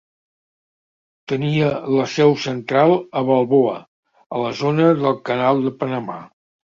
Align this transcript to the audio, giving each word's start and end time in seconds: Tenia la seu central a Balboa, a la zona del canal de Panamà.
Tenia 1.33 1.67
la 1.97 2.07
seu 2.13 2.33
central 2.45 2.93
a 3.21 3.23
Balboa, 3.27 3.75
a 4.39 4.43
la 4.45 4.51
zona 4.63 4.89
del 5.03 5.21
canal 5.31 5.63
de 5.67 5.75
Panamà. 5.85 6.19